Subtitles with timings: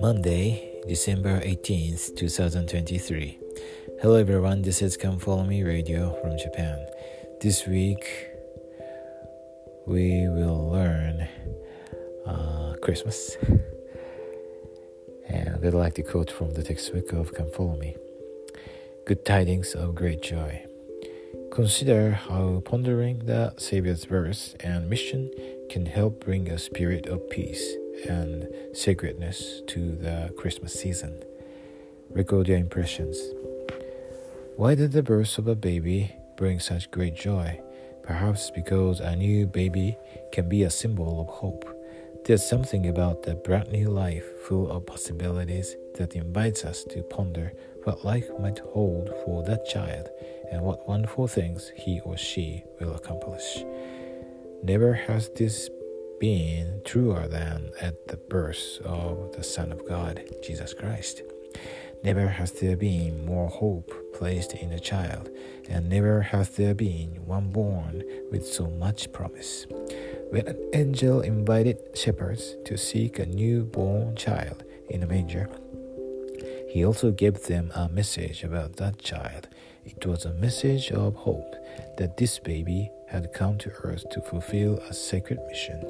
[0.00, 3.38] Monday, December 18th, 2023.
[4.02, 6.86] Hello everyone, this is Come Follow Me Radio from Japan.
[7.40, 8.04] This week
[9.86, 11.26] we will learn
[12.26, 13.38] uh, Christmas.
[15.30, 17.96] And I'd like to quote from the textbook of Come Follow Me.
[19.06, 20.67] Good tidings of great joy.
[21.52, 25.30] Consider how pondering the Savior's birth and mission
[25.70, 27.74] can help bring a spirit of peace
[28.08, 31.22] and sacredness to the Christmas season.
[32.10, 33.18] Record your impressions.
[34.56, 37.60] Why did the birth of a baby bring such great joy?
[38.02, 39.96] Perhaps because a new baby
[40.32, 41.77] can be a symbol of hope.
[42.24, 47.52] There's something about the brand new life full of possibilities that invites us to ponder
[47.84, 50.08] what life might hold for that child
[50.52, 53.64] and what wonderful things he or she will accomplish.
[54.62, 55.70] Never has this
[56.20, 61.22] been truer than at the birth of the Son of God, Jesus Christ.
[62.04, 65.30] Never has there been more hope placed in a child,
[65.68, 69.66] and never has there been one born with so much promise.
[70.30, 75.48] When an angel invited shepherds to seek a newborn child in a manger,
[76.68, 79.48] he also gave them a message about that child.
[79.86, 81.54] It was a message of hope
[81.96, 85.80] that this baby had come to earth to fulfill a sacred mission.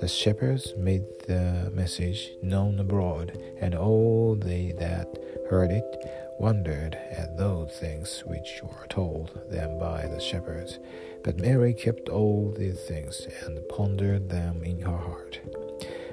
[0.00, 5.06] The shepherds made the message known abroad, and all they that
[5.48, 10.78] heard it wondered at those things which were told them by the shepherds.
[11.24, 15.40] But Mary kept all these things and pondered them in her heart.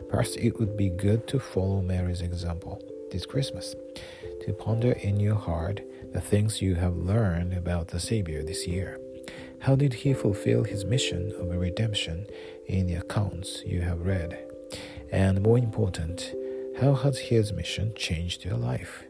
[0.09, 2.81] Perhaps it would be good to follow Mary's example
[3.12, 3.76] this Christmas,
[4.46, 5.81] to ponder in your heart
[6.12, 9.00] the things you have learned about the Savior this year.
[9.59, 12.28] How did he fulfill his mission of redemption
[12.68, 14.38] in the accounts you have read?
[15.12, 16.34] And more important,
[16.80, 19.06] how has his mission changed your life?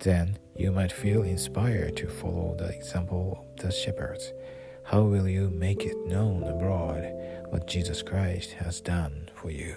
[0.00, 4.32] Then you might feel inspired to follow the example of the shepherds.
[4.84, 7.04] How will you make it known abroad
[7.50, 9.76] what Jesus Christ has done for you?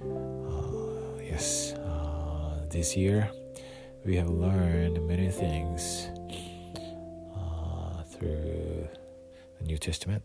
[0.00, 3.30] Uh, yes, uh, this year
[4.04, 6.08] we have learned many things
[7.36, 8.88] uh, through
[9.58, 10.22] the New Testament,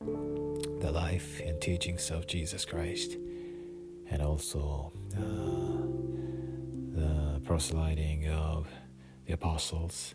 [0.00, 3.16] the life and teachings of Jesus Christ,
[4.08, 5.20] and also uh,
[6.98, 8.68] the proselyting of
[9.26, 10.14] the apostles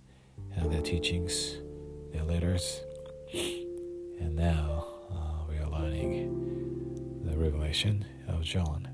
[0.55, 1.57] and their teachings,
[2.13, 2.79] their letters,
[3.33, 8.87] and now uh, we are learning the revelation of John.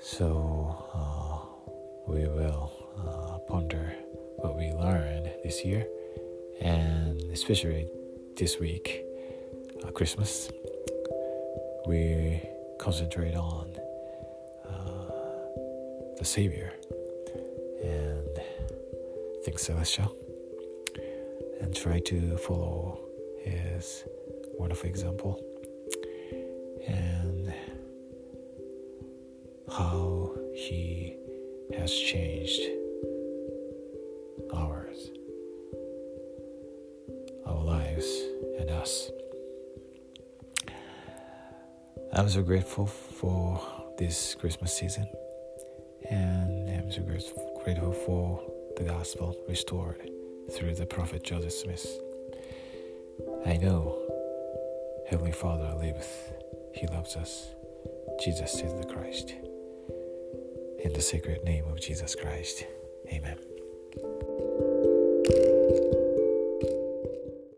[0.00, 3.96] So uh, we will uh, ponder
[4.36, 5.88] what we learned this year,
[6.60, 7.88] and especially
[8.36, 9.02] this week,
[9.82, 10.52] uh, Christmas.
[11.88, 12.48] We
[12.78, 13.81] concentrate on
[16.22, 16.72] the Savior.
[17.82, 18.38] And
[19.44, 20.14] think celestial.
[21.60, 23.00] And try to follow
[23.40, 24.04] his
[24.56, 25.42] wonderful example.
[26.86, 27.52] And
[29.68, 31.16] how he
[31.76, 32.62] has changed
[34.54, 35.10] ours,
[37.46, 38.08] our lives,
[38.60, 39.10] and us.
[42.12, 43.60] I'm so grateful for
[43.98, 45.08] this Christmas season
[46.10, 48.42] and I'm so grateful for
[48.76, 50.00] the gospel restored
[50.50, 51.86] through the prophet Joseph Smith.
[53.46, 53.98] I know
[55.08, 56.32] Heavenly Father liveth,
[56.74, 57.48] He loves us.
[58.22, 59.34] Jesus is the Christ.
[60.84, 62.66] In the sacred name of Jesus Christ,
[63.12, 63.51] Amen.